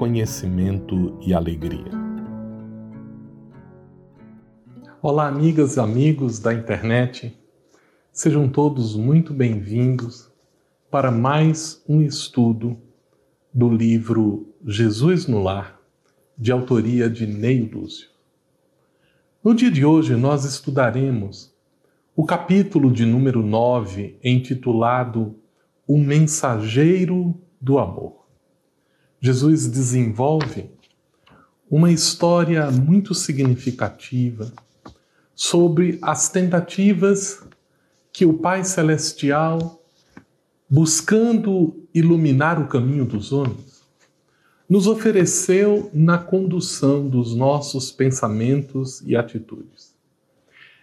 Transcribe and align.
conhecimento 0.00 1.18
e 1.20 1.34
alegria. 1.34 1.92
Olá, 5.02 5.28
amigas 5.28 5.76
e 5.76 5.80
amigos 5.80 6.38
da 6.38 6.54
internet. 6.54 7.38
Sejam 8.10 8.48
todos 8.48 8.96
muito 8.96 9.34
bem-vindos 9.34 10.32
para 10.90 11.10
mais 11.10 11.84
um 11.86 12.00
estudo 12.00 12.78
do 13.52 13.68
livro 13.68 14.48
Jesus 14.64 15.26
no 15.26 15.42
Lar, 15.42 15.78
de 16.34 16.50
autoria 16.50 17.10
de 17.10 17.26
Ney 17.26 17.68
Lúcio. 17.70 18.08
No 19.44 19.54
dia 19.54 19.70
de 19.70 19.84
hoje, 19.84 20.16
nós 20.16 20.46
estudaremos 20.46 21.54
o 22.16 22.24
capítulo 22.24 22.90
de 22.90 23.04
número 23.04 23.42
9, 23.42 24.18
intitulado 24.24 25.36
O 25.86 25.98
Mensageiro 25.98 27.38
do 27.60 27.78
Amor. 27.78 28.19
Jesus 29.20 29.66
desenvolve 29.66 30.70
uma 31.70 31.92
história 31.92 32.70
muito 32.70 33.14
significativa 33.14 34.50
sobre 35.34 35.98
as 36.00 36.30
tentativas 36.30 37.42
que 38.12 38.24
o 38.24 38.34
Pai 38.34 38.64
Celestial, 38.64 39.82
buscando 40.68 41.86
iluminar 41.94 42.60
o 42.60 42.66
caminho 42.66 43.04
dos 43.04 43.30
homens, 43.30 43.82
nos 44.66 44.86
ofereceu 44.86 45.90
na 45.92 46.16
condução 46.16 47.06
dos 47.06 47.34
nossos 47.34 47.90
pensamentos 47.90 49.02
e 49.02 49.14
atitudes. 49.16 49.94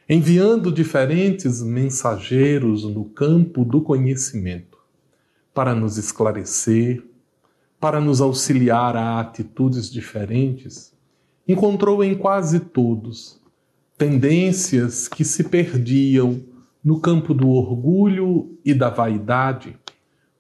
Enviando 0.08 0.72
diferentes 0.72 1.64
mensageiros 1.64 2.84
no 2.84 3.06
campo 3.06 3.66
do 3.66 3.82
conhecimento 3.82 4.78
para 5.54 5.74
nos 5.74 5.98
esclarecer, 5.98 7.04
para 7.80 8.02
nos 8.02 8.22
auxiliar 8.22 8.96
a 8.96 9.20
atitudes 9.20 9.92
diferentes, 9.92 10.94
encontrou 11.48 12.04
em 12.04 12.16
quase 12.16 12.60
todos 12.60 13.40
tendências 13.98 15.08
que 15.08 15.26
se 15.26 15.46
perdiam 15.46 16.40
no 16.84 17.00
campo 17.00 17.34
do 17.34 17.50
orgulho 17.50 18.58
e 18.64 18.74
da 18.74 18.90
vaidade, 18.90 19.76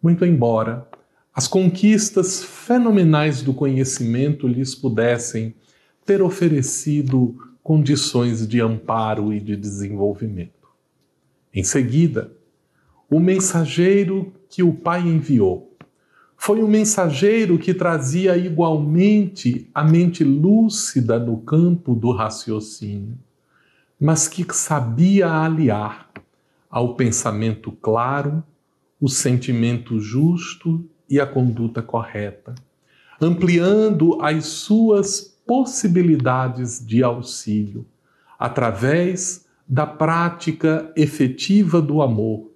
muito 0.02 0.23
embora 0.23 0.88
as 1.33 1.47
conquistas 1.47 2.43
fenomenais 2.43 3.41
do 3.43 3.53
conhecimento 3.53 4.47
lhes 4.47 4.73
pudessem 4.73 5.53
ter 6.05 6.21
oferecido 6.21 7.35
condições 7.61 8.47
de 8.47 8.59
amparo 8.59 9.31
e 9.31 9.39
de 9.39 9.55
desenvolvimento. 9.55 10.67
Em 11.53 11.63
seguida, 11.63 12.31
o 13.09 13.19
mensageiro 13.19 14.33
que 14.49 14.63
o 14.63 14.73
Pai 14.73 15.02
enviou 15.02 15.77
foi 16.38 16.63
um 16.63 16.67
mensageiro 16.67 17.57
que 17.57 17.73
trazia 17.73 18.38
igualmente 18.38 19.67
a 19.73 19.83
mente 19.83 20.23
lúcida 20.23 21.20
no 21.20 21.37
campo 21.37 21.95
do 21.95 22.11
raciocínio, 22.11 23.17
mas 23.99 24.27
que 24.27 24.45
sabia 24.53 25.30
aliar 25.30 26.09
ao 26.70 26.93
pensamento 26.95 27.71
claro 27.71 28.43
o 29.02 29.09
sentimento 29.09 29.99
justo 29.99 30.87
e 31.09 31.20
a 31.20 31.26
conduta 31.26 31.81
correta, 31.81 32.53
ampliando 33.20 34.21
as 34.21 34.45
suas 34.45 35.21
possibilidades 35.45 36.86
de 36.86 37.02
auxílio 37.03 37.86
através 38.37 39.45
da 39.67 39.87
prática 39.87 40.92
efetiva 40.95 41.81
do 41.81 42.02
amor. 42.02 42.52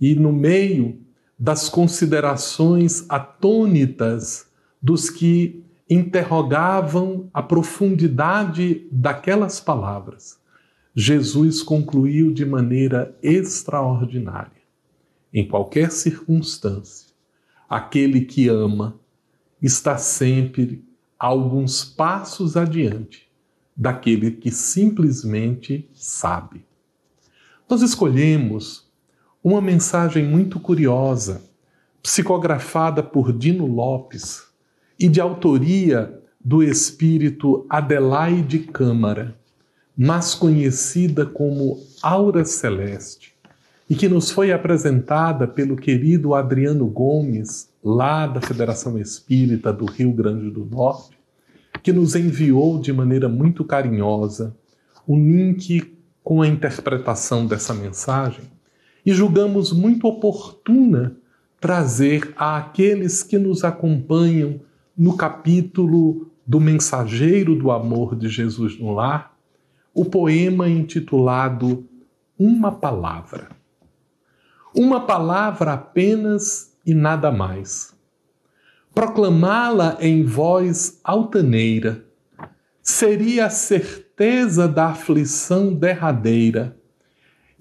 E 0.00 0.14
no 0.14 0.32
meio 0.32 1.03
das 1.38 1.68
considerações 1.68 3.04
atônitas 3.08 4.46
dos 4.80 5.10
que 5.10 5.64
interrogavam 5.88 7.28
a 7.32 7.42
profundidade 7.42 8.86
daquelas 8.90 9.60
palavras. 9.60 10.38
Jesus 10.94 11.62
concluiu 11.62 12.32
de 12.32 12.44
maneira 12.44 13.16
extraordinária. 13.22 14.62
Em 15.32 15.46
qualquer 15.46 15.90
circunstância, 15.90 17.08
aquele 17.68 18.20
que 18.22 18.48
ama 18.48 18.98
está 19.60 19.98
sempre 19.98 20.84
alguns 21.18 21.84
passos 21.84 22.56
adiante 22.56 23.28
daquele 23.76 24.30
que 24.30 24.50
simplesmente 24.50 25.88
sabe. 25.92 26.64
Nós 27.68 27.82
escolhemos 27.82 28.83
uma 29.44 29.60
mensagem 29.60 30.24
muito 30.24 30.58
curiosa, 30.58 31.42
psicografada 32.02 33.02
por 33.02 33.30
Dino 33.30 33.66
Lopes 33.66 34.44
e 34.98 35.06
de 35.06 35.20
autoria 35.20 36.18
do 36.42 36.62
espírito 36.62 37.66
Adelaide 37.68 38.60
Câmara, 38.60 39.36
mais 39.94 40.34
conhecida 40.34 41.26
como 41.26 41.78
Aura 42.02 42.42
Celeste 42.46 43.34
e 43.88 43.94
que 43.94 44.08
nos 44.08 44.30
foi 44.30 44.50
apresentada 44.50 45.46
pelo 45.46 45.76
querido 45.76 46.34
Adriano 46.34 46.86
Gomes, 46.86 47.68
lá 47.84 48.26
da 48.26 48.40
Federação 48.40 48.98
Espírita 48.98 49.70
do 49.70 49.84
Rio 49.84 50.10
Grande 50.10 50.50
do 50.50 50.64
Norte, 50.64 51.18
que 51.82 51.92
nos 51.92 52.14
enviou 52.14 52.80
de 52.80 52.94
maneira 52.94 53.28
muito 53.28 53.62
carinhosa 53.62 54.56
o 55.06 55.14
link 55.14 55.98
com 56.22 56.40
a 56.40 56.48
interpretação 56.48 57.46
dessa 57.46 57.74
mensagem 57.74 58.53
e 59.04 59.12
julgamos 59.12 59.72
muito 59.72 60.06
oportuna 60.06 61.16
trazer 61.60 62.32
àqueles 62.36 63.22
que 63.22 63.38
nos 63.38 63.64
acompanham 63.64 64.60
no 64.96 65.16
capítulo 65.16 66.30
do 66.46 66.60
Mensageiro 66.60 67.54
do 67.54 67.70
Amor 67.70 68.14
de 68.14 68.28
Jesus 68.28 68.78
no 68.78 68.92
Lar, 68.92 69.36
o 69.94 70.04
poema 70.04 70.68
intitulado 70.68 71.86
Uma 72.38 72.72
Palavra. 72.72 73.48
Uma 74.74 75.00
palavra 75.00 75.74
apenas 75.74 76.76
e 76.84 76.92
nada 76.92 77.30
mais. 77.30 77.94
Proclamá-la 78.94 79.96
em 80.00 80.24
voz 80.24 81.00
altaneira 81.02 82.04
seria 82.82 83.46
a 83.46 83.50
certeza 83.50 84.68
da 84.68 84.88
aflição 84.88 85.72
derradeira 85.72 86.76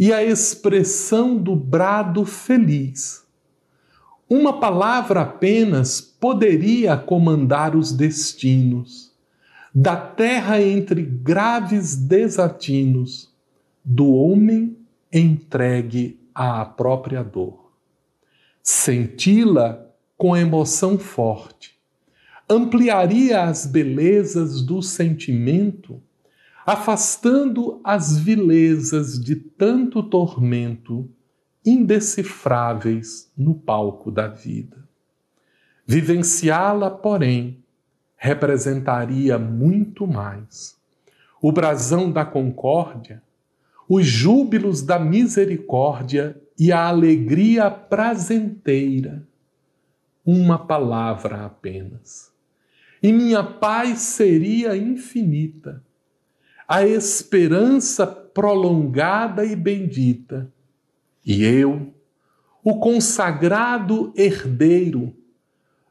e 0.03 0.11
a 0.11 0.21
expressão 0.21 1.37
do 1.37 1.55
brado 1.55 2.25
feliz. 2.25 3.25
Uma 4.29 4.59
palavra 4.59 5.21
apenas 5.21 6.01
poderia 6.01 6.97
comandar 6.97 7.73
os 7.73 7.93
destinos 7.93 9.13
da 9.73 9.95
terra 9.95 10.61
entre 10.61 11.01
graves 11.01 11.95
desatinos, 11.95 13.31
do 13.81 14.13
homem 14.13 14.75
entregue 15.09 16.19
à 16.35 16.65
própria 16.65 17.23
dor. 17.23 17.71
Senti-la 18.61 19.85
com 20.17 20.35
emoção 20.35 20.99
forte 20.99 21.79
ampliaria 22.49 23.43
as 23.43 23.65
belezas 23.65 24.61
do 24.61 24.81
sentimento, 24.81 26.01
afastando 26.65 27.79
as 27.83 28.17
vilezas 28.17 29.19
de 29.19 29.35
tanto 29.35 30.01
tormento 30.03 31.09
indecifráveis 31.65 33.31
no 33.37 33.53
palco 33.55 34.11
da 34.11 34.27
vida. 34.27 34.77
Vivenciá-la, 35.85 36.89
porém, 36.89 37.63
representaria 38.15 39.37
muito 39.37 40.07
mais. 40.07 40.77
O 41.41 41.51
brasão 41.51 42.11
da 42.11 42.25
concórdia 42.25 43.21
os 43.87 44.05
júbilos 44.05 44.81
da 44.81 44.97
misericórdia 44.97 46.39
e 46.57 46.71
a 46.71 46.87
alegria 46.87 47.69
prazenteira. 47.69 49.27
Uma 50.25 50.57
palavra 50.57 51.45
apenas. 51.45 52.31
E 53.01 53.11
minha 53.11 53.43
paz 53.43 53.99
seria 53.99 54.77
infinita, 54.77 55.83
a 56.67 56.85
esperança 56.85 58.05
prolongada 58.05 59.45
e 59.45 59.55
bendita. 59.55 60.51
E 61.25 61.43
eu, 61.43 61.93
o 62.63 62.79
consagrado 62.79 64.13
herdeiro 64.15 65.13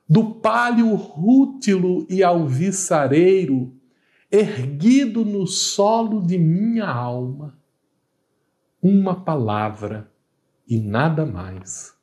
do 0.09 0.35
palio 0.35 0.95
rútilo 0.95 2.07
e 2.09 2.23
alviçareiro, 2.23 3.73
erguido 4.31 5.25
no 5.25 5.47
solo 5.47 6.21
de 6.21 6.37
minha 6.39 6.87
alma, 6.87 7.59
uma 8.83 9.15
palavra 9.15 10.11
e 10.67 10.79
nada 10.79 11.25
mais. 11.25 11.95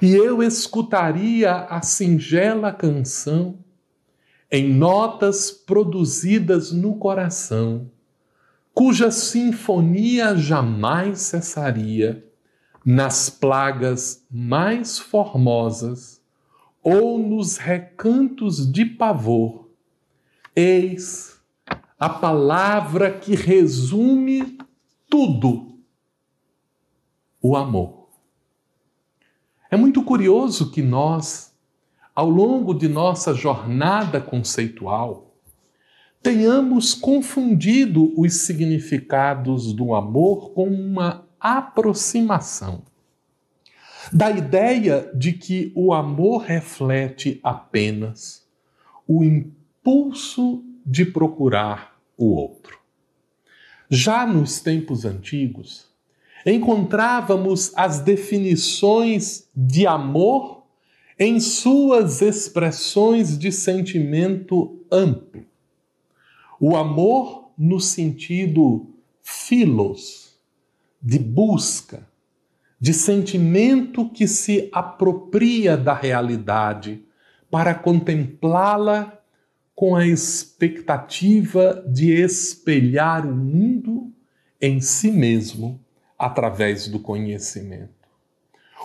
E 0.00 0.14
eu 0.14 0.42
escutaria 0.42 1.52
a 1.52 1.82
singela 1.82 2.72
canção 2.72 3.58
em 4.50 4.72
notas 4.72 5.50
produzidas 5.50 6.72
no 6.72 6.96
coração, 6.96 7.90
cuja 8.74 9.10
sinfonia 9.10 10.36
jamais 10.36 11.20
cessaria 11.20 12.28
nas 12.84 13.30
plagas 13.30 14.26
mais 14.30 14.98
formosas 14.98 16.20
ou 16.82 17.18
nos 17.18 17.56
recantos 17.56 18.70
de 18.70 18.84
pavor. 18.84 19.70
Eis 20.54 21.40
a 21.98 22.08
palavra 22.08 23.10
que 23.12 23.34
resume 23.36 24.58
tudo: 25.08 25.78
o 27.40 27.56
amor. 27.56 28.08
É 29.70 29.76
muito 29.76 30.02
curioso 30.02 30.70
que 30.70 30.82
nós, 30.82 31.56
ao 32.14 32.28
longo 32.28 32.74
de 32.74 32.88
nossa 32.88 33.32
jornada 33.32 34.20
conceitual, 34.20 35.33
tenhamos 36.24 36.94
confundido 36.94 38.18
os 38.18 38.32
significados 38.46 39.74
do 39.74 39.94
amor 39.94 40.52
com 40.52 40.66
uma 40.66 41.28
aproximação 41.38 42.82
da 44.10 44.30
ideia 44.30 45.10
de 45.14 45.34
que 45.34 45.70
o 45.74 45.92
amor 45.92 46.38
reflete 46.38 47.38
apenas 47.42 48.42
o 49.06 49.22
impulso 49.22 50.64
de 50.84 51.04
procurar 51.04 51.94
o 52.16 52.34
outro. 52.34 52.78
Já 53.90 54.26
nos 54.26 54.60
tempos 54.60 55.04
antigos, 55.04 55.86
encontrávamos 56.46 57.70
as 57.76 58.00
definições 58.00 59.46
de 59.54 59.86
amor 59.86 60.62
em 61.18 61.38
suas 61.38 62.22
expressões 62.22 63.38
de 63.38 63.52
sentimento 63.52 64.82
amplo. 64.90 65.44
O 66.60 66.76
amor 66.76 67.52
no 67.56 67.80
sentido 67.80 68.94
filos, 69.22 70.38
de 71.00 71.18
busca, 71.18 72.08
de 72.80 72.92
sentimento 72.92 74.10
que 74.10 74.26
se 74.26 74.68
apropria 74.72 75.76
da 75.76 75.94
realidade 75.94 77.04
para 77.50 77.74
contemplá-la 77.74 79.20
com 79.74 79.96
a 79.96 80.06
expectativa 80.06 81.84
de 81.86 82.12
espelhar 82.12 83.26
o 83.26 83.34
mundo 83.34 84.12
em 84.60 84.80
si 84.80 85.10
mesmo 85.10 85.80
através 86.18 86.88
do 86.88 86.98
conhecimento. 86.98 87.92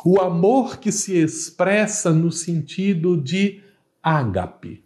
O 0.04 0.19
amor 0.19 0.77
que 0.77 0.92
se 0.92 1.18
expressa 1.18 2.12
no 2.12 2.31
sentido 2.31 3.22
de 3.22 3.62
ágape, 4.01 4.83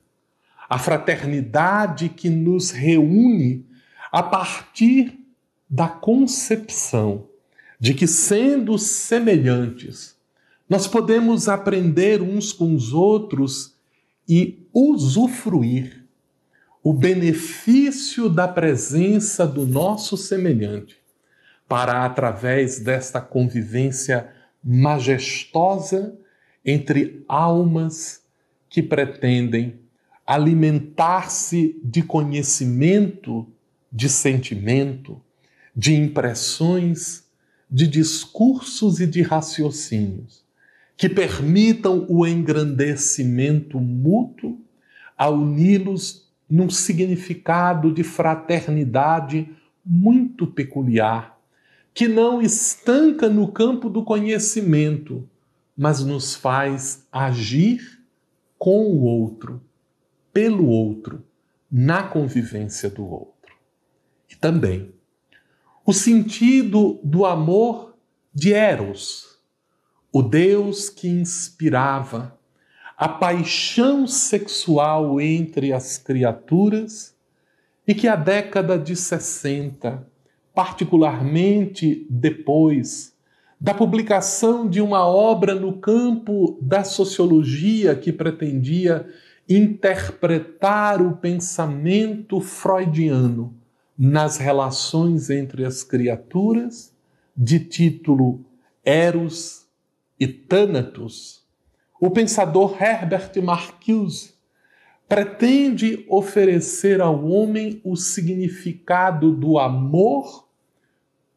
a 0.69 0.77
fraternidade 0.79 2.09
que 2.09 2.29
nos 2.29 2.71
reúne 2.71 3.65
a 4.11 4.21
partir 4.21 5.19
da 5.69 5.87
concepção 5.87 7.27
de 7.79 7.93
que, 7.93 8.07
sendo 8.07 8.77
semelhantes, 8.77 10.15
nós 10.69 10.87
podemos 10.87 11.49
aprender 11.49 12.21
uns 12.21 12.53
com 12.53 12.73
os 12.73 12.93
outros 12.93 13.75
e 14.27 14.65
usufruir 14.73 16.05
o 16.81 16.93
benefício 16.93 18.29
da 18.29 18.47
presença 18.47 19.45
do 19.45 19.65
nosso 19.65 20.17
semelhante, 20.17 20.97
para, 21.67 22.05
através 22.05 22.79
desta 22.79 23.21
convivência 23.21 24.29
majestosa 24.63 26.17
entre 26.65 27.23
almas 27.27 28.21
que 28.69 28.81
pretendem 28.81 29.82
alimentar-se 30.25 31.79
de 31.83 32.01
conhecimento, 32.01 33.47
de 33.91 34.09
sentimento, 34.09 35.21
de 35.75 35.95
impressões 35.95 37.23
de 37.69 37.87
discursos 37.87 38.99
e 38.99 39.07
de 39.07 39.21
raciocínios 39.21 40.43
que 40.95 41.09
permitam 41.09 42.05
o 42.07 42.25
engrandecimento 42.25 43.79
mútuo 43.79 44.59
a 45.17 45.29
uni-los 45.29 46.31
num 46.49 46.69
significado 46.69 47.91
de 47.91 48.03
fraternidade 48.03 49.49
muito 49.83 50.45
peculiar, 50.45 51.37
que 51.93 52.07
não 52.07 52.41
estanca 52.41 53.27
no 53.27 53.51
campo 53.51 53.89
do 53.89 54.03
conhecimento, 54.03 55.27
mas 55.75 56.03
nos 56.03 56.35
faz 56.35 57.05
agir 57.11 57.99
com 58.57 58.85
o 58.85 59.01
outro, 59.01 59.61
pelo 60.33 60.67
outro, 60.67 61.23
na 61.71 62.03
convivência 62.03 62.89
do 62.89 63.05
outro. 63.05 63.53
E 64.29 64.35
também 64.35 64.93
o 65.85 65.93
sentido 65.93 66.99
do 67.03 67.25
amor 67.25 67.95
de 68.33 68.53
Eros, 68.53 69.37
o 70.11 70.21
Deus 70.21 70.89
que 70.89 71.07
inspirava 71.07 72.37
a 72.97 73.09
paixão 73.09 74.07
sexual 74.07 75.19
entre 75.19 75.73
as 75.73 75.97
criaturas 75.97 77.13
e 77.87 77.93
que 77.93 78.07
a 78.07 78.15
década 78.15 78.77
de 78.77 78.95
60, 78.95 80.07
particularmente 80.53 82.07
depois 82.09 83.13
da 83.59 83.73
publicação 83.73 84.69
de 84.69 84.81
uma 84.81 85.05
obra 85.05 85.55
no 85.55 85.77
campo 85.77 86.57
da 86.61 86.83
sociologia 86.83 87.95
que 87.95 88.11
pretendia 88.11 89.07
interpretar 89.47 91.01
o 91.01 91.17
pensamento 91.17 92.39
freudiano 92.39 93.53
nas 93.97 94.37
relações 94.37 95.29
entre 95.29 95.65
as 95.65 95.83
criaturas, 95.83 96.93
de 97.35 97.59
título 97.59 98.45
Eros 98.83 99.65
e 100.19 100.27
Thanatos, 100.27 101.43
o 101.99 102.09
pensador 102.11 102.81
Herbert 102.81 103.31
Marcuse 103.41 104.33
pretende 105.07 106.05
oferecer 106.09 107.01
ao 107.01 107.25
homem 107.25 107.81
o 107.83 107.95
significado 107.95 109.31
do 109.31 109.57
amor 109.57 110.47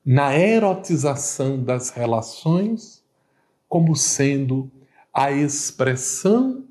na 0.04 0.36
erotização 0.36 1.62
das 1.62 1.90
relações 1.90 3.04
como 3.68 3.94
sendo 3.96 4.70
a 5.12 5.32
expressão 5.32 6.64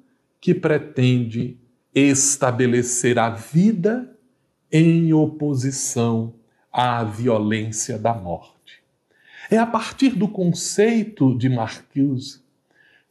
que 0.46 0.54
pretende 0.54 1.58
estabelecer 1.92 3.18
a 3.18 3.32
vida 3.32 4.16
em 4.72 5.12
oposição 5.12 6.36
à 6.72 7.04
violência 7.04 7.98
da 7.98 8.14
morte. 8.14 8.84
É 9.50 9.58
a 9.58 9.66
partir 9.66 10.10
do 10.10 10.28
conceito 10.28 11.36
de 11.36 11.50
Marcuse 11.50 12.44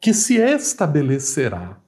que 0.00 0.14
se 0.14 0.36
estabelecerá 0.36 1.80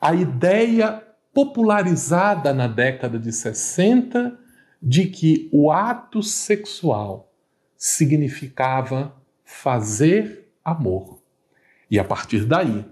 a 0.00 0.14
ideia 0.14 1.02
popularizada 1.34 2.54
na 2.54 2.68
década 2.68 3.18
de 3.18 3.32
60 3.32 4.38
de 4.80 5.06
que 5.06 5.48
o 5.52 5.72
ato 5.72 6.22
sexual 6.22 7.32
significava 7.76 9.16
fazer 9.44 10.48
amor. 10.64 11.20
E 11.90 11.98
a 11.98 12.04
partir 12.04 12.44
daí, 12.44 12.84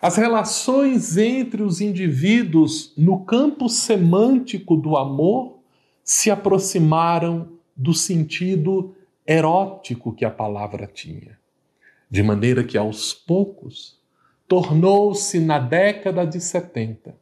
as 0.00 0.16
relações 0.16 1.16
entre 1.18 1.62
os 1.62 1.80
indivíduos 1.80 2.94
no 2.96 3.24
campo 3.24 3.68
semântico 3.68 4.74
do 4.76 4.96
amor 4.96 5.58
se 6.02 6.30
aproximaram 6.30 7.52
do 7.76 7.92
sentido 7.92 8.94
erótico 9.26 10.12
que 10.12 10.24
a 10.24 10.30
palavra 10.30 10.86
tinha. 10.86 11.38
De 12.10 12.22
maneira 12.22 12.64
que, 12.64 12.78
aos 12.78 13.12
poucos, 13.12 14.00
tornou-se, 14.48 15.38
na 15.38 15.58
década 15.58 16.26
de 16.26 16.40
70, 16.40 17.14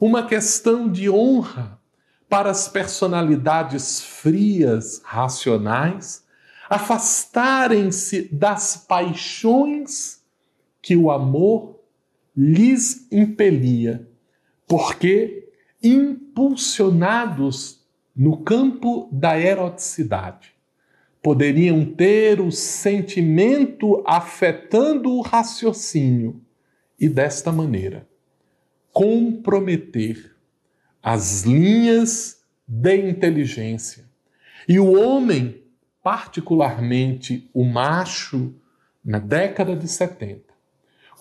uma 0.00 0.26
questão 0.26 0.90
de 0.90 1.10
honra 1.10 1.78
para 2.28 2.50
as 2.50 2.68
personalidades 2.68 4.00
frias, 4.00 5.02
racionais, 5.04 6.24
afastarem-se 6.70 8.34
das 8.34 8.76
paixões 8.88 10.22
que 10.80 10.96
o 10.96 11.10
amor 11.10 11.81
lhes 12.36 13.06
impelia, 13.10 14.08
porque, 14.66 15.48
impulsionados 15.82 17.82
no 18.14 18.38
campo 18.38 19.08
da 19.12 19.38
eroticidade, 19.38 20.54
poderiam 21.22 21.84
ter 21.84 22.40
o 22.40 22.50
sentimento 22.50 24.02
afetando 24.06 25.12
o 25.12 25.20
raciocínio 25.20 26.40
e, 26.98 27.08
desta 27.08 27.52
maneira, 27.52 28.08
comprometer 28.92 30.34
as 31.02 31.42
linhas 31.42 32.42
de 32.66 33.08
inteligência. 33.08 34.04
E 34.68 34.78
o 34.78 34.92
homem, 34.92 35.62
particularmente 36.02 37.50
o 37.52 37.64
macho, 37.64 38.54
na 39.04 39.18
década 39.18 39.74
de 39.74 39.88
70, 39.88 40.51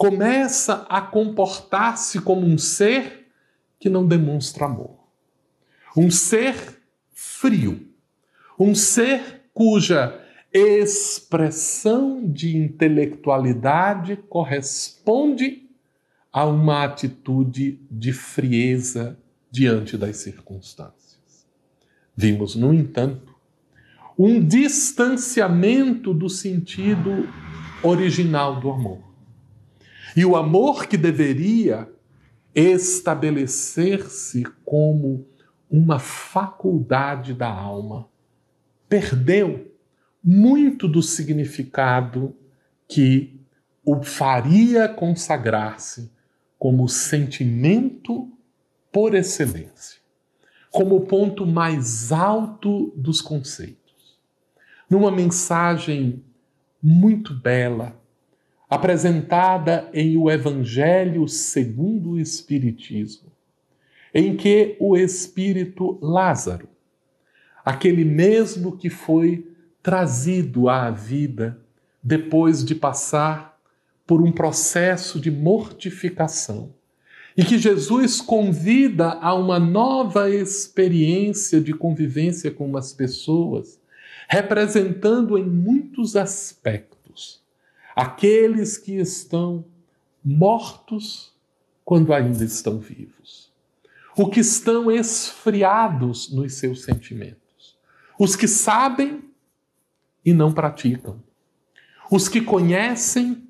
começa 0.02 0.84
a 0.90 1.00
comportar-se 1.00 2.20
como 2.22 2.42
um 2.42 2.58
ser 2.58 3.28
que 3.80 3.88
não 3.88 4.08
demonstra 4.08 4.66
amor. 4.66 4.98
Um 5.96 6.10
ser 6.10 6.56
frio. 7.14 7.88
Um 8.58 8.74
ser 8.74 9.44
cuja 9.54 10.20
expressão 10.52 12.28
de 12.28 12.58
intelectualidade 12.58 14.18
corresponde 14.28 15.70
a 16.34 16.48
uma 16.48 16.84
atitude 16.84 17.80
de 17.92 18.12
frieza 18.12 19.20
diante 19.52 19.98
das 19.98 20.18
circunstâncias. 20.18 21.46
Vimos, 22.16 22.56
no 22.56 22.74
entanto, 22.74 23.36
um 24.18 24.44
distanciamento 24.44 26.12
do 26.12 26.28
sentido 26.28 27.30
original 27.84 28.60
do 28.60 28.72
amor. 28.72 29.11
E 30.16 30.26
o 30.26 30.36
amor 30.36 30.88
que 30.88 30.98
deveria 30.98 31.90
estabelecer-se 32.54 34.44
como 34.66 35.26
uma 35.70 36.00
faculdade 36.00 37.34
da 37.34 37.50
alma 37.50 38.10
perdeu 38.90 39.74
muito 40.24 40.88
do 40.88 41.02
significado 41.02 42.36
que 42.88 43.40
o 43.86 44.04
faria 44.04 44.90
consagrar-se 44.90 46.12
como 46.60 46.88
sentimento 46.90 48.30
por 48.92 49.16
excelência, 49.16 50.00
como 50.70 50.98
o 50.98 51.06
ponto 51.08 51.48
mais 51.48 52.12
alto 52.12 52.94
dos 52.96 53.22
conceitos. 53.22 54.20
Numa 54.90 55.10
mensagem 55.10 56.22
muito 56.84 57.34
bela, 57.34 58.01
apresentada 58.72 59.90
em 59.94 60.16
O 60.16 60.32
Evangelho 60.32 61.28
segundo 61.28 62.12
o 62.12 62.20
Espiritismo, 62.20 63.30
em 64.14 64.38
que 64.38 64.78
o 64.80 64.96
espírito 64.96 66.00
Lázaro, 66.02 66.70
aquele 67.66 68.06
mesmo 68.06 68.78
que 68.78 68.90
foi 68.90 69.46
trazido 69.84 70.70
à 70.70 70.90
vida 70.90 71.60
depois 72.02 72.64
de 72.64 72.74
passar 72.74 73.60
por 74.08 74.22
um 74.22 74.32
processo 74.32 75.20
de 75.20 75.30
mortificação. 75.30 76.74
E 77.36 77.44
que 77.44 77.58
Jesus 77.58 78.22
convida 78.22 79.12
a 79.22 79.34
uma 79.34 79.60
nova 79.60 80.30
experiência 80.30 81.60
de 81.60 81.74
convivência 81.74 82.50
com 82.50 82.78
as 82.78 82.94
pessoas, 82.94 83.82
representando 84.30 85.38
em 85.38 85.46
muitos 85.46 86.16
aspectos 86.16 87.01
aqueles 88.02 88.80
que 88.80 88.96
estão 88.96 89.64
mortos 90.26 91.32
quando 91.86 92.12
ainda 92.14 92.44
estão 92.44 92.80
vivos, 92.80 93.52
o 94.18 94.28
que 94.28 94.40
estão 94.40 94.92
esfriados 94.92 96.32
nos 96.32 96.56
seus 96.56 96.82
sentimentos, 96.82 97.78
os 98.20 98.36
que 98.36 98.48
sabem 98.48 99.24
e 100.26 100.34
não 100.34 100.52
praticam. 100.52 101.22
Os 102.12 102.28
que 102.28 102.42
conhecem, 102.42 103.48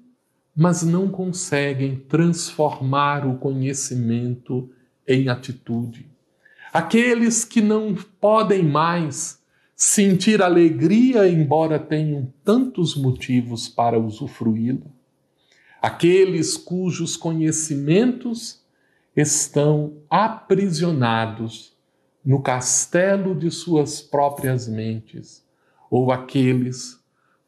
mas 0.55 0.83
não 0.83 1.09
conseguem 1.09 1.95
transformar 1.95 3.25
o 3.25 3.37
conhecimento 3.37 4.69
em 5.07 5.29
atitude. 5.29 6.05
Aqueles 6.73 7.43
que 7.45 7.61
não 7.61 7.95
podem 8.19 8.63
mais 8.63 9.40
sentir 9.83 10.43
alegria, 10.43 11.27
embora 11.27 11.79
tenham 11.79 12.31
tantos 12.43 12.95
motivos 12.95 13.67
para 13.67 13.99
usufruí-la. 13.99 14.85
Aqueles 15.81 16.55
cujos 16.55 17.17
conhecimentos 17.17 18.61
estão 19.15 19.97
aprisionados 20.07 21.75
no 22.23 22.43
castelo 22.43 23.33
de 23.33 23.49
suas 23.49 24.03
próprias 24.03 24.67
mentes 24.67 25.43
ou 25.89 26.11
aqueles 26.11 26.99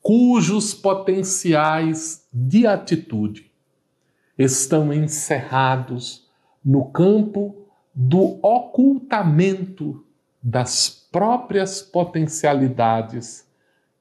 cujos 0.02 0.74
potenciais 0.74 2.28
de 2.34 2.66
atitude 2.66 3.52
estão 4.36 4.92
encerrados 4.92 6.28
no 6.66 6.86
campo 6.86 7.68
do 7.94 8.40
ocultamento 8.42 10.04
das 10.42 11.03
próprias 11.14 11.80
potencialidades, 11.80 13.48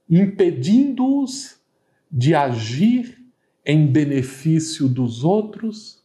impedindo-os 0.09 1.61
de 2.11 2.35
agir 2.35 3.19
em 3.67 3.87
benefício 3.87 4.89
dos 4.89 5.23
outros, 5.23 6.03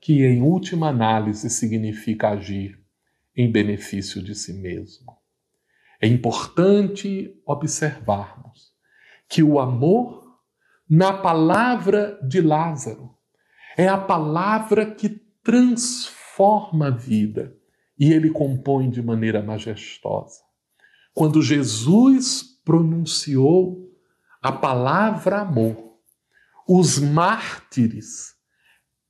que 0.00 0.24
em 0.24 0.40
última 0.40 0.88
análise 0.88 1.50
significa 1.50 2.30
agir 2.30 2.80
em 3.36 3.52
benefício 3.52 4.22
de 4.22 4.34
si 4.34 4.54
mesmo. 4.54 5.18
É 6.00 6.08
importante 6.08 7.38
observarmos 7.44 8.72
que 9.28 9.42
o 9.42 9.60
amor, 9.60 10.38
na 10.88 11.12
palavra 11.12 12.18
de 12.26 12.40
Lázaro, 12.40 13.14
é 13.76 13.86
a 13.86 13.98
palavra 13.98 14.94
que 14.94 15.10
transforma 15.42 16.86
a 16.86 16.90
vida 16.90 17.57
e 17.98 18.12
ele 18.12 18.30
compõe 18.30 18.88
de 18.88 19.02
maneira 19.02 19.42
majestosa. 19.42 20.40
Quando 21.14 21.42
Jesus 21.42 22.44
pronunciou 22.64 23.90
a 24.40 24.52
palavra 24.52 25.40
amor, 25.40 25.98
os 26.68 26.98
mártires, 26.98 28.34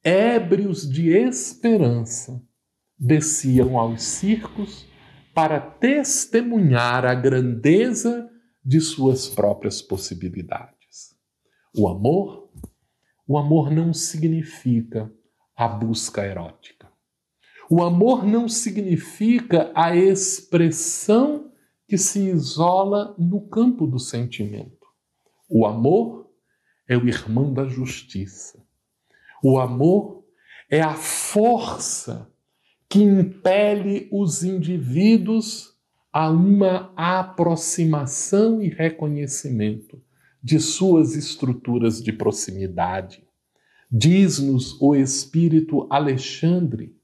ébrios 0.02 0.88
de 0.88 1.10
esperança, 1.10 2.42
desciam 2.98 3.78
aos 3.78 4.02
circos 4.02 4.86
para 5.34 5.60
testemunhar 5.60 7.04
a 7.04 7.14
grandeza 7.14 8.28
de 8.64 8.80
suas 8.80 9.28
próprias 9.28 9.82
possibilidades. 9.82 11.16
O 11.76 11.88
amor, 11.88 12.50
o 13.26 13.38
amor 13.38 13.70
não 13.70 13.92
significa 13.92 15.12
a 15.56 15.68
busca 15.68 16.24
erótica. 16.26 16.77
O 17.70 17.82
amor 17.82 18.26
não 18.26 18.48
significa 18.48 19.70
a 19.74 19.94
expressão 19.94 21.52
que 21.86 21.98
se 21.98 22.20
isola 22.20 23.14
no 23.18 23.42
campo 23.42 23.86
do 23.86 23.98
sentimento. 23.98 24.86
O 25.48 25.66
amor 25.66 26.30
é 26.88 26.96
o 26.96 27.06
irmão 27.06 27.52
da 27.52 27.66
justiça. 27.66 28.62
O 29.42 29.58
amor 29.58 30.24
é 30.70 30.80
a 30.80 30.94
força 30.94 32.30
que 32.88 33.02
impele 33.02 34.08
os 34.10 34.42
indivíduos 34.42 35.74
a 36.10 36.30
uma 36.30 36.90
aproximação 36.96 38.62
e 38.62 38.68
reconhecimento 38.68 40.02
de 40.42 40.58
suas 40.58 41.14
estruturas 41.14 42.02
de 42.02 42.12
proximidade. 42.12 43.22
Diz-nos 43.90 44.80
o 44.80 44.94
espírito 44.94 45.86
Alexandre, 45.90 46.97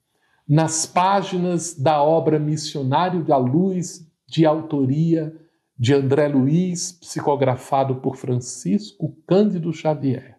nas 0.48 0.86
páginas 0.86 1.74
da 1.74 2.02
obra 2.02 2.38
Missionário 2.38 3.24
da 3.24 3.36
Luz, 3.36 4.06
de 4.26 4.44
autoria 4.44 5.34
de 5.76 5.94
André 5.94 6.28
Luiz, 6.28 6.92
psicografado 6.92 7.96
por 7.96 8.16
Francisco 8.16 9.16
Cândido 9.26 9.72
Xavier, 9.72 10.38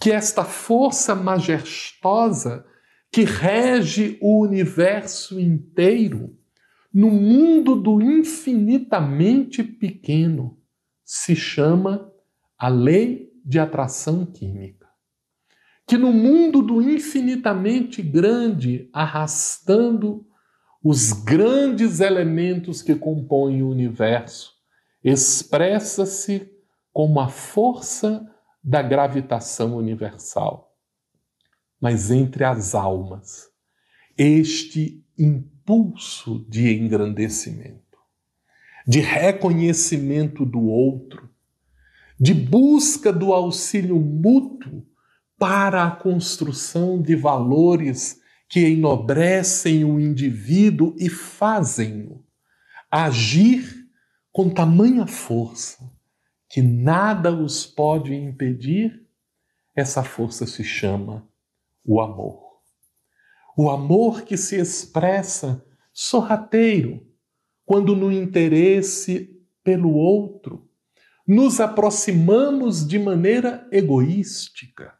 que 0.00 0.10
esta 0.10 0.44
força 0.44 1.14
majestosa 1.14 2.64
que 3.12 3.24
rege 3.24 4.18
o 4.20 4.40
universo 4.40 5.38
inteiro, 5.38 6.36
no 6.92 7.10
mundo 7.10 7.76
do 7.76 8.00
infinitamente 8.00 9.62
pequeno, 9.62 10.58
se 11.04 11.36
chama 11.36 12.10
a 12.58 12.68
lei 12.68 13.32
de 13.44 13.58
atração 13.58 14.24
química. 14.24 14.79
Que 15.90 15.98
no 15.98 16.12
mundo 16.12 16.62
do 16.62 16.80
infinitamente 16.80 18.00
grande, 18.00 18.88
arrastando 18.92 20.24
os 20.84 21.12
grandes 21.12 21.98
elementos 21.98 22.80
que 22.80 22.94
compõem 22.94 23.60
o 23.60 23.68
universo, 23.68 24.52
expressa-se 25.02 26.48
como 26.92 27.18
a 27.18 27.26
força 27.26 28.24
da 28.62 28.80
gravitação 28.82 29.76
universal. 29.76 30.76
Mas 31.80 32.12
entre 32.12 32.44
as 32.44 32.72
almas, 32.72 33.48
este 34.16 35.04
impulso 35.18 36.46
de 36.48 36.72
engrandecimento, 36.72 37.98
de 38.86 39.00
reconhecimento 39.00 40.46
do 40.46 40.62
outro, 40.68 41.28
de 42.16 42.32
busca 42.32 43.12
do 43.12 43.32
auxílio 43.32 43.98
mútuo 43.98 44.88
para 45.40 45.86
a 45.86 45.90
construção 45.90 47.00
de 47.00 47.16
valores 47.16 48.20
que 48.46 48.60
enobrecem 48.60 49.84
o 49.86 49.98
indivíduo 49.98 50.94
e 50.98 51.08
fazem-no 51.08 52.22
agir 52.90 53.88
com 54.30 54.50
tamanha 54.50 55.06
força 55.06 55.90
que 56.46 56.60
nada 56.60 57.32
os 57.32 57.64
pode 57.64 58.12
impedir, 58.12 59.06
essa 59.74 60.02
força 60.02 60.46
se 60.46 60.62
chama 60.62 61.26
o 61.84 62.02
amor. 62.02 62.60
O 63.56 63.70
amor 63.70 64.22
que 64.22 64.36
se 64.36 64.56
expressa 64.56 65.64
sorrateiro, 65.92 67.06
quando 67.64 67.96
no 67.96 68.12
interesse 68.12 69.40
pelo 69.64 69.94
outro 69.94 70.68
nos 71.26 71.60
aproximamos 71.60 72.86
de 72.86 72.98
maneira 72.98 73.66
egoística, 73.70 74.99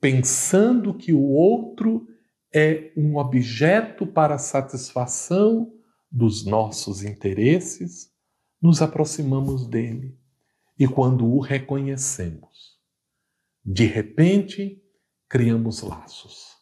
pensando 0.00 0.94
que 0.94 1.12
o 1.12 1.22
outro 1.22 2.06
é 2.54 2.92
um 2.96 3.16
objeto 3.16 4.06
para 4.06 4.36
a 4.36 4.38
satisfação 4.38 5.72
dos 6.10 6.44
nossos 6.46 7.02
interesses, 7.02 8.10
nos 8.60 8.80
aproximamos 8.80 9.66
dele. 9.66 10.16
E 10.78 10.86
quando 10.86 11.26
o 11.26 11.40
reconhecemos, 11.40 12.78
de 13.64 13.84
repente, 13.84 14.82
criamos 15.28 15.82
laços. 15.82 16.56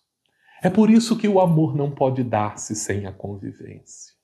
É 0.63 0.71
por 0.71 0.91
isso 0.91 1.17
que 1.17 1.29
o 1.29 1.41
amor 1.41 1.77
não 1.77 1.91
pode 1.91 2.25
dar-se 2.25 2.75
sem 2.75 3.07
a 3.07 3.13
convivência. 3.13 4.15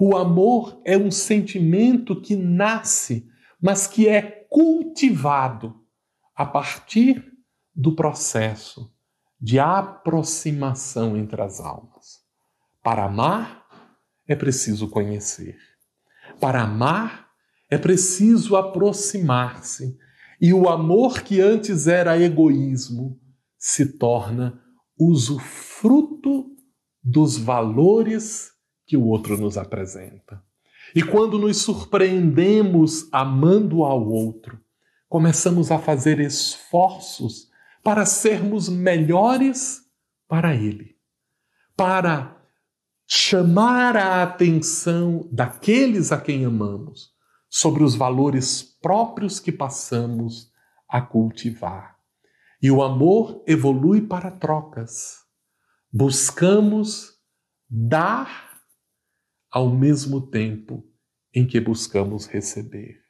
O 0.00 0.16
amor 0.16 0.80
é 0.84 0.96
um 0.96 1.10
sentimento 1.10 2.20
que 2.20 2.34
nasce, 2.34 3.28
mas 3.60 3.86
que 3.86 4.08
é 4.08 4.22
cultivado 4.48 5.80
a 6.34 6.46
partir 6.46 7.33
do 7.74 7.94
processo 7.94 8.92
de 9.40 9.58
aproximação 9.58 11.16
entre 11.16 11.42
as 11.42 11.60
almas. 11.60 12.20
Para 12.82 13.04
amar, 13.04 13.66
é 14.26 14.34
preciso 14.34 14.88
conhecer. 14.88 15.58
Para 16.40 16.62
amar, 16.62 17.28
é 17.70 17.76
preciso 17.76 18.56
aproximar-se. 18.56 19.98
E 20.40 20.52
o 20.52 20.68
amor 20.68 21.22
que 21.22 21.40
antes 21.40 21.86
era 21.86 22.18
egoísmo 22.18 23.20
se 23.58 23.98
torna 23.98 24.60
usufruto 24.98 26.46
dos 27.02 27.36
valores 27.36 28.52
que 28.86 28.96
o 28.96 29.06
outro 29.06 29.36
nos 29.36 29.58
apresenta. 29.58 30.42
E 30.94 31.02
quando 31.02 31.38
nos 31.38 31.58
surpreendemos 31.58 33.08
amando 33.12 33.84
ao 33.84 34.06
outro, 34.08 34.60
começamos 35.08 35.70
a 35.70 35.78
fazer 35.78 36.20
esforços 36.20 37.48
para 37.84 38.06
sermos 38.06 38.68
melhores 38.68 39.82
para 40.26 40.54
ele, 40.54 40.96
para 41.76 42.42
chamar 43.06 43.94
a 43.94 44.22
atenção 44.22 45.28
daqueles 45.30 46.10
a 46.10 46.18
quem 46.18 46.46
amamos 46.46 47.12
sobre 47.50 47.84
os 47.84 47.94
valores 47.94 48.62
próprios 48.62 49.38
que 49.38 49.52
passamos 49.52 50.50
a 50.88 51.02
cultivar. 51.02 51.96
E 52.60 52.70
o 52.70 52.82
amor 52.82 53.44
evolui 53.46 54.00
para 54.00 54.30
trocas. 54.30 55.18
Buscamos 55.92 57.12
dar 57.68 58.58
ao 59.50 59.68
mesmo 59.68 60.30
tempo 60.30 60.82
em 61.34 61.46
que 61.46 61.60
buscamos 61.60 62.26
receber. 62.26 63.02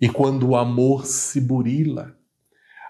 E 0.00 0.08
quando 0.08 0.48
o 0.48 0.56
amor 0.56 1.04
se 1.04 1.40
burila, 1.40 2.19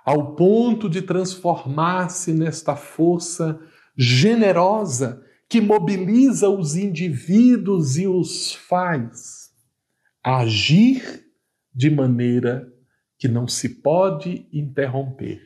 ao 0.05 0.35
ponto 0.35 0.89
de 0.89 1.03
transformar-se 1.03 2.33
nesta 2.33 2.75
força 2.75 3.61
generosa 3.97 5.23
que 5.49 5.61
mobiliza 5.61 6.49
os 6.49 6.77
indivíduos 6.77 7.99
e 7.99 8.07
os 8.07 8.55
faz 8.55 9.51
agir 10.23 11.27
de 11.75 11.91
maneira 11.91 12.73
que 13.19 13.29
não 13.29 13.49
se 13.49 13.69
pode 13.69 14.47
interromper. 14.53 15.43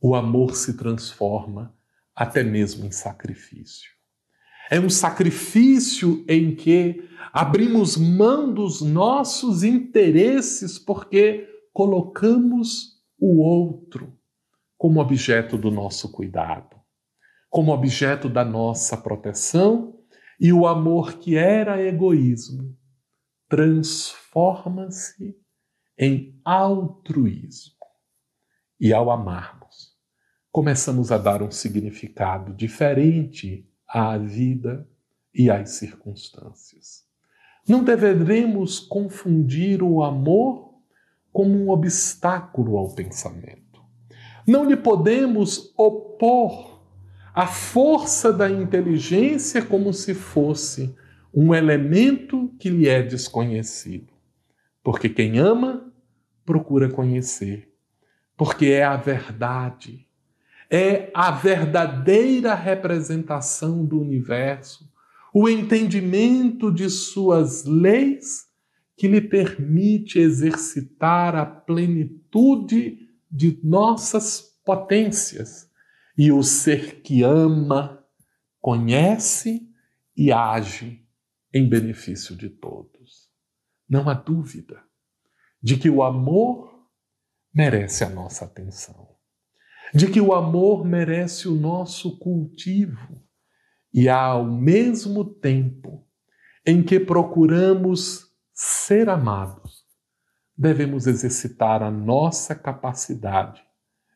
O 0.00 0.14
amor 0.14 0.54
se 0.54 0.76
transforma 0.76 1.74
até 2.14 2.44
mesmo 2.44 2.84
em 2.84 2.92
sacrifício. 2.92 3.90
É 4.70 4.78
um 4.78 4.90
sacrifício 4.90 6.24
em 6.28 6.54
que 6.54 7.02
abrimos 7.32 7.96
mão 7.96 8.52
dos 8.52 8.82
nossos 8.82 9.62
interesses 9.62 10.78
porque 10.78 11.48
colocamos 11.72 12.97
o 13.18 13.42
outro 13.42 14.16
como 14.76 15.00
objeto 15.00 15.58
do 15.58 15.70
nosso 15.70 16.10
cuidado 16.12 16.78
como 17.50 17.72
objeto 17.72 18.28
da 18.28 18.44
nossa 18.44 18.96
proteção 18.96 19.98
e 20.38 20.52
o 20.52 20.66
amor 20.66 21.18
que 21.18 21.36
era 21.36 21.82
egoísmo 21.82 22.76
transforma-se 23.48 25.36
em 25.98 26.38
altruísmo. 26.44 27.74
E 28.78 28.92
ao 28.92 29.10
amarmos, 29.10 29.96
começamos 30.52 31.10
a 31.10 31.18
dar 31.18 31.42
um 31.42 31.50
significado 31.50 32.54
diferente 32.54 33.68
à 33.88 34.16
vida 34.16 34.88
e 35.34 35.50
às 35.50 35.70
circunstâncias. 35.70 37.04
Não 37.66 37.82
deveremos 37.82 38.78
confundir 38.78 39.82
o 39.82 40.02
amor 40.02 40.67
como 41.32 41.54
um 41.54 41.70
obstáculo 41.70 42.76
ao 42.76 42.94
pensamento. 42.94 43.80
Não 44.46 44.64
lhe 44.64 44.76
podemos 44.76 45.72
opor 45.76 46.82
a 47.34 47.46
força 47.46 48.32
da 48.32 48.50
inteligência 48.50 49.62
como 49.62 49.92
se 49.92 50.14
fosse 50.14 50.94
um 51.32 51.54
elemento 51.54 52.52
que 52.58 52.68
lhe 52.68 52.88
é 52.88 53.02
desconhecido. 53.02 54.12
Porque 54.82 55.08
quem 55.08 55.38
ama 55.38 55.92
procura 56.44 56.90
conhecer, 56.90 57.72
porque 58.36 58.66
é 58.66 58.82
a 58.82 58.96
verdade, 58.96 60.08
é 60.70 61.10
a 61.14 61.30
verdadeira 61.30 62.54
representação 62.54 63.84
do 63.84 64.00
universo, 64.00 64.90
o 65.32 65.48
entendimento 65.48 66.72
de 66.72 66.88
suas 66.88 67.64
leis 67.64 68.47
que 68.98 69.06
lhe 69.06 69.20
permite 69.20 70.18
exercitar 70.18 71.36
a 71.36 71.46
plenitude 71.46 73.08
de 73.30 73.60
nossas 73.62 74.40
potências 74.64 75.70
e 76.16 76.32
o 76.32 76.42
ser 76.42 77.00
que 77.00 77.22
ama, 77.22 78.04
conhece 78.60 79.72
e 80.16 80.32
age 80.32 81.06
em 81.54 81.68
benefício 81.68 82.34
de 82.34 82.50
todos. 82.50 83.30
Não 83.88 84.08
há 84.08 84.14
dúvida 84.14 84.82
de 85.62 85.76
que 85.76 85.88
o 85.88 86.02
amor 86.02 86.68
merece 87.54 88.02
a 88.02 88.10
nossa 88.10 88.46
atenção, 88.46 89.14
de 89.94 90.10
que 90.10 90.20
o 90.20 90.34
amor 90.34 90.84
merece 90.84 91.46
o 91.46 91.54
nosso 91.54 92.18
cultivo 92.18 93.24
e 93.94 94.08
ao 94.08 94.44
mesmo 94.44 95.24
tempo 95.24 96.04
em 96.66 96.82
que 96.82 96.98
procuramos 96.98 98.27
ser 98.60 99.08
amados, 99.08 99.86
devemos 100.56 101.06
exercitar 101.06 101.80
a 101.80 101.92
nossa 101.92 102.56
capacidade 102.56 103.62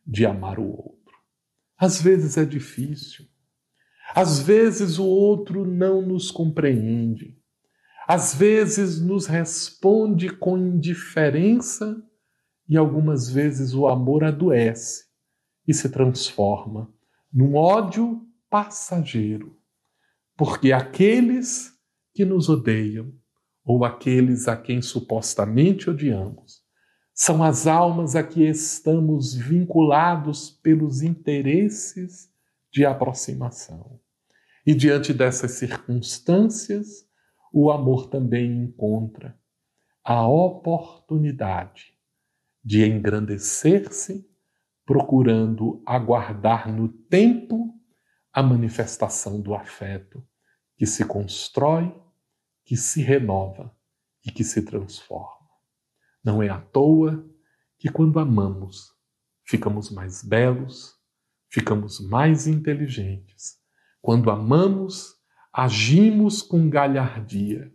de 0.04 0.26
amar 0.26 0.58
o 0.58 0.66
outro. 0.66 1.16
Às 1.78 2.02
vezes 2.02 2.36
é 2.36 2.44
difícil. 2.44 3.24
Às 4.12 4.40
vezes 4.40 4.98
o 4.98 5.06
outro 5.06 5.64
não 5.64 6.02
nos 6.02 6.32
compreende. 6.32 7.38
Às 8.08 8.34
vezes 8.34 9.00
nos 9.00 9.26
responde 9.26 10.28
com 10.28 10.58
indiferença 10.58 12.04
e 12.68 12.76
algumas 12.76 13.30
vezes 13.30 13.74
o 13.74 13.86
amor 13.86 14.24
adoece 14.24 15.04
e 15.68 15.72
se 15.72 15.88
transforma 15.88 16.92
num 17.32 17.54
ódio 17.54 18.26
passageiro. 18.50 19.56
Porque 20.36 20.72
aqueles 20.72 21.72
que 22.12 22.24
nos 22.24 22.48
odeiam 22.48 23.21
ou 23.64 23.84
aqueles 23.84 24.48
a 24.48 24.56
quem 24.56 24.82
supostamente 24.82 25.88
odiamos 25.88 26.62
são 27.14 27.42
as 27.42 27.66
almas 27.66 28.16
a 28.16 28.22
que 28.22 28.42
estamos 28.42 29.34
vinculados 29.34 30.50
pelos 30.50 31.02
interesses 31.02 32.30
de 32.70 32.86
aproximação. 32.86 34.00
E 34.66 34.74
diante 34.74 35.12
dessas 35.12 35.52
circunstâncias, 35.52 37.06
o 37.52 37.70
amor 37.70 38.08
também 38.08 38.64
encontra 38.64 39.38
a 40.02 40.26
oportunidade 40.26 41.92
de 42.64 42.84
engrandecer-se, 42.84 44.26
procurando 44.86 45.82
aguardar 45.84 46.72
no 46.72 46.88
tempo 46.88 47.74
a 48.32 48.42
manifestação 48.42 49.40
do 49.40 49.54
afeto 49.54 50.26
que 50.76 50.86
se 50.86 51.04
constrói, 51.04 51.94
que 52.64 52.76
se 52.76 53.02
renova 53.02 53.74
e 54.24 54.30
que 54.30 54.44
se 54.44 54.62
transforma. 54.62 55.48
Não 56.22 56.42
é 56.42 56.48
à 56.48 56.60
toa 56.60 57.28
que, 57.78 57.88
quando 57.88 58.18
amamos, 58.18 58.92
ficamos 59.44 59.90
mais 59.90 60.22
belos, 60.22 60.96
ficamos 61.50 62.00
mais 62.00 62.46
inteligentes. 62.46 63.58
Quando 64.00 64.30
amamos, 64.30 65.16
agimos 65.52 66.40
com 66.42 66.70
galhardia. 66.70 67.72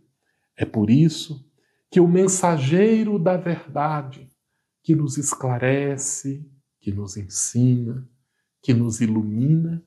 É 0.56 0.64
por 0.64 0.90
isso 0.90 1.46
que 1.90 2.00
o 2.00 2.08
mensageiro 2.08 3.18
da 3.18 3.36
verdade, 3.36 4.28
que 4.82 4.94
nos 4.94 5.16
esclarece, 5.16 6.50
que 6.80 6.92
nos 6.92 7.16
ensina, 7.16 8.08
que 8.62 8.74
nos 8.74 9.00
ilumina, 9.00 9.82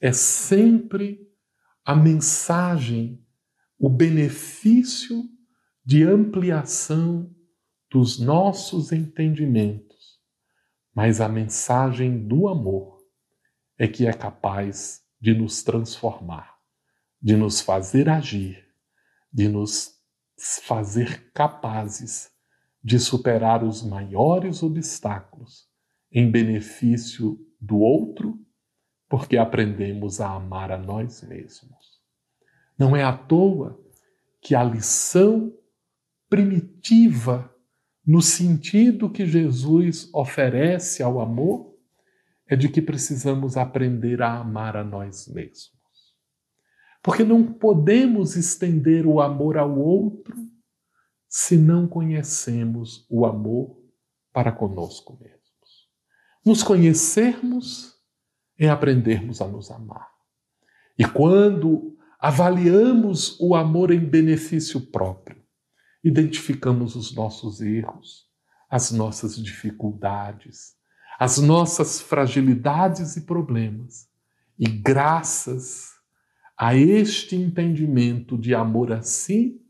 é 0.00 0.12
sempre 0.12 1.26
a 1.84 1.94
mensagem, 1.94 3.23
o 3.78 3.88
benefício 3.88 5.24
de 5.84 6.02
ampliação 6.02 7.30
dos 7.90 8.18
nossos 8.18 8.92
entendimentos, 8.92 10.18
mas 10.94 11.20
a 11.20 11.28
mensagem 11.28 12.26
do 12.26 12.48
amor 12.48 12.98
é 13.78 13.86
que 13.86 14.06
é 14.06 14.12
capaz 14.12 15.02
de 15.20 15.34
nos 15.34 15.62
transformar, 15.62 16.56
de 17.20 17.36
nos 17.36 17.60
fazer 17.60 18.08
agir, 18.08 18.64
de 19.32 19.48
nos 19.48 19.94
fazer 20.38 21.30
capazes 21.32 22.30
de 22.82 22.98
superar 22.98 23.64
os 23.64 23.82
maiores 23.82 24.62
obstáculos 24.62 25.66
em 26.12 26.30
benefício 26.30 27.38
do 27.60 27.78
outro, 27.78 28.38
porque 29.08 29.38
aprendemos 29.38 30.20
a 30.20 30.30
amar 30.30 30.70
a 30.70 30.76
nós 30.76 31.22
mesmos. 31.22 31.93
Não 32.78 32.94
é 32.94 33.02
à 33.02 33.16
toa 33.16 33.80
que 34.40 34.54
a 34.54 34.62
lição 34.62 35.52
primitiva, 36.28 37.54
no 38.06 38.20
sentido 38.20 39.10
que 39.10 39.24
Jesus 39.24 40.10
oferece 40.12 41.02
ao 41.02 41.20
amor, 41.20 41.74
é 42.46 42.56
de 42.56 42.68
que 42.68 42.82
precisamos 42.82 43.56
aprender 43.56 44.20
a 44.20 44.38
amar 44.38 44.76
a 44.76 44.84
nós 44.84 45.28
mesmos. 45.28 45.72
Porque 47.02 47.24
não 47.24 47.44
podemos 47.44 48.36
estender 48.36 49.06
o 49.06 49.20
amor 49.20 49.56
ao 49.56 49.78
outro 49.78 50.36
se 51.28 51.56
não 51.56 51.86
conhecemos 51.86 53.06
o 53.10 53.26
amor 53.26 53.76
para 54.32 54.52
conosco 54.52 55.18
mesmos. 55.20 55.44
Nos 56.44 56.62
conhecermos 56.62 57.94
é 58.58 58.68
aprendermos 58.68 59.40
a 59.40 59.46
nos 59.46 59.70
amar. 59.70 60.08
E 60.98 61.04
quando 61.04 61.96
avaliamos 62.24 63.38
o 63.38 63.54
amor 63.54 63.90
em 63.90 64.00
benefício 64.00 64.80
próprio, 64.80 65.42
identificamos 66.02 66.96
os 66.96 67.14
nossos 67.14 67.60
erros, 67.60 68.24
as 68.70 68.90
nossas 68.90 69.36
dificuldades, 69.36 70.74
as 71.18 71.36
nossas 71.36 72.00
fragilidades 72.00 73.18
e 73.18 73.26
problemas. 73.26 74.08
E 74.58 74.66
graças 74.66 75.90
a 76.58 76.74
este 76.74 77.36
entendimento 77.36 78.38
de 78.38 78.54
amor 78.54 78.90
assim, 78.90 79.60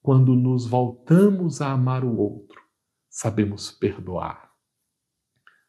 quando 0.00 0.36
nos 0.36 0.68
voltamos 0.68 1.60
a 1.60 1.72
amar 1.72 2.04
o 2.04 2.16
outro, 2.16 2.62
sabemos 3.10 3.72
perdoar, 3.72 4.52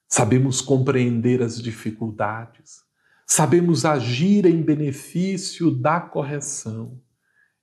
sabemos 0.07 0.61
compreender 0.61 1.41
as 1.41 1.59
dificuldades, 1.59 2.87
sabemos 3.29 3.85
agir 3.85 4.47
em 4.47 4.59
benefício 4.59 5.69
da 5.69 6.01
correção 6.01 6.99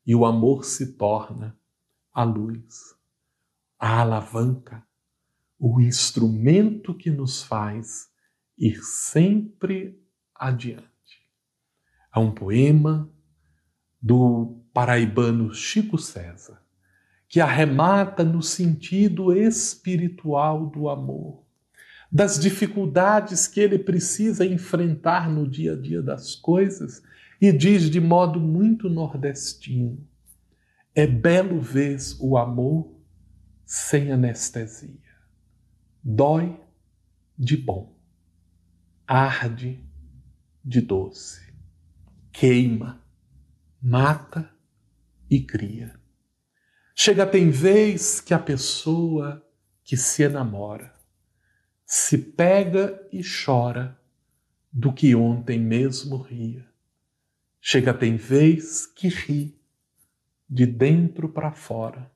e 0.07 0.14
o 0.14 0.24
amor 0.24 0.64
se 0.64 0.96
torna 0.96 1.59
a 2.14 2.22
luz, 2.22 2.94
a 3.76 4.00
alavanca, 4.00 4.87
o 5.59 5.81
instrumento 5.81 6.94
que 6.94 7.11
nos 7.11 7.42
faz 7.42 8.09
ir 8.57 8.81
sempre 8.81 10.00
adiante. 10.33 10.87
Há 12.12 12.20
um 12.20 12.33
poema 12.33 13.12
do 14.00 14.64
paraibano 14.72 15.52
Chico 15.52 15.98
César 15.98 16.62
que 17.29 17.40
arremata 17.40 18.22
no 18.22 18.40
sentido 18.40 19.33
espiritual 19.33 20.70
do 20.70 20.88
amor, 20.88 21.44
das 22.11 22.38
dificuldades 22.38 23.47
que 23.47 23.61
ele 23.61 23.79
precisa 23.79 24.45
enfrentar 24.47 25.29
no 25.29 25.49
dia 25.49 25.73
a 25.73 25.77
dia 25.77 26.03
das 26.03 26.35
coisas, 26.35 27.03
e 27.40 27.53
diz 27.53 27.90
de 27.90 28.01
modo 28.01 28.40
muito 28.40 28.88
nordestino: 28.88 29.99
é 30.95 31.07
belo 31.07 31.61
ver 31.61 31.99
o 32.21 32.37
amor 32.37 32.95
sem 33.64 34.12
anestesia 34.12 35.07
dói 36.09 36.57
de 37.37 37.57
bom, 37.57 37.99
arde 39.05 39.85
de 40.64 40.81
doce, 40.81 41.53
queima, 42.31 43.05
mata 43.83 44.49
e 45.29 45.40
cria. 45.40 45.99
Chega 46.95 47.27
tem 47.27 47.51
vez 47.51 48.21
que 48.21 48.33
a 48.33 48.38
pessoa 48.38 49.45
que 49.83 49.97
se 49.97 50.23
enamora 50.23 50.95
se 51.87 52.18
pega 52.18 53.09
e 53.11 53.22
chora 53.22 53.99
do 54.70 54.92
que 54.92 55.14
ontem 55.14 55.59
mesmo 55.59 56.18
ria. 56.18 56.68
Chega 57.61 57.94
tem 57.94 58.16
vez 58.16 58.85
que 58.85 59.09
ri 59.09 59.59
de 60.49 60.66
dentro 60.66 61.29
para 61.29 61.51
fora, 61.51 62.11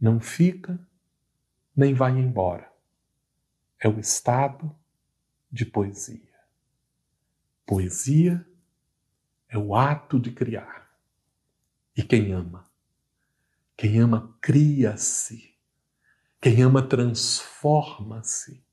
não 0.00 0.18
fica 0.18 0.78
nem 1.76 1.92
vai 1.92 2.12
embora 2.12 2.74
é 3.84 3.88
o 3.88 4.00
estado 4.00 4.74
de 5.52 5.66
poesia. 5.66 6.32
Poesia 7.66 8.46
é 9.46 9.58
o 9.58 9.76
ato 9.76 10.18
de 10.18 10.30
criar. 10.30 10.90
E 11.94 12.02
quem 12.02 12.32
ama? 12.32 12.64
Quem 13.76 14.00
ama 14.00 14.34
cria-se. 14.40 15.54
Quem 16.40 16.62
ama 16.62 16.80
transforma-se. 16.80 18.63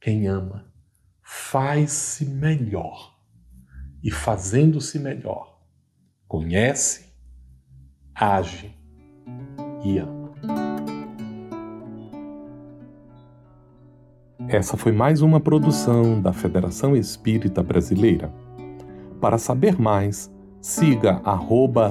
Quem 0.00 0.28
ama 0.28 0.64
faz-se 1.22 2.24
melhor. 2.24 3.16
E 4.02 4.12
fazendo-se 4.12 4.96
melhor, 4.96 5.58
conhece, 6.28 7.12
age 8.14 8.72
e 9.84 9.98
ama. 9.98 10.32
Essa 14.48 14.76
foi 14.76 14.92
mais 14.92 15.20
uma 15.20 15.40
produção 15.40 16.22
da 16.22 16.32
Federação 16.32 16.96
Espírita 16.96 17.60
Brasileira. 17.60 18.32
Para 19.20 19.36
saber 19.36 19.80
mais, 19.80 20.32
siga 20.60 21.20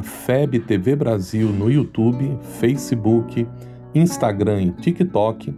FebTV 0.02 0.96
Brasil 0.96 1.50
no 1.50 1.70
YouTube, 1.70 2.40
Facebook, 2.58 3.46
Instagram 3.94 4.62
e 4.62 4.72
TikTok 4.72 5.54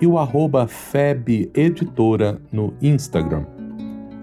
e 0.00 0.06
o 0.06 0.18
arroba 0.18 0.66
Feb 0.66 1.50
Editora 1.54 2.40
no 2.52 2.74
Instagram. 2.80 3.44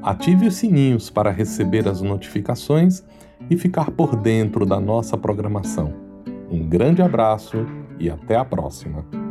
Ative 0.01 0.47
os 0.47 0.55
sininhos 0.55 1.09
para 1.09 1.31
receber 1.31 1.87
as 1.87 2.01
notificações 2.01 3.03
e 3.49 3.57
ficar 3.57 3.91
por 3.91 4.15
dentro 4.15 4.65
da 4.65 4.79
nossa 4.79 5.17
programação. 5.17 5.93
Um 6.51 6.67
grande 6.67 7.01
abraço 7.01 7.65
e 7.99 8.09
até 8.09 8.35
a 8.35 8.45
próxima! 8.45 9.24